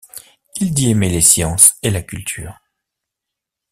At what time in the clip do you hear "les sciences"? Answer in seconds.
1.09-1.75